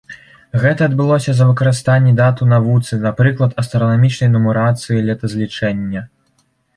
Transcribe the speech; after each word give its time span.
Гэта 0.61 0.81
адбылося 0.89 1.33
з-за 1.33 1.45
выкарыстанні 1.49 2.13
дат 2.21 2.41
у 2.45 2.47
навуцы, 2.53 2.99
напрыклад, 3.05 3.51
астранамічнай 3.65 4.31
нумарацыі 4.37 5.05
летазлічэння. 5.11 6.01